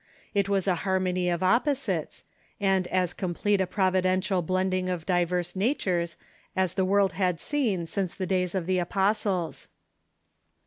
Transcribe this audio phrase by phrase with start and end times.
[0.33, 2.23] It was a harmony of op posites,
[2.59, 6.17] and as complete a providential blending of diverse natures
[6.55, 9.67] as the world had seen since the days of the apostles.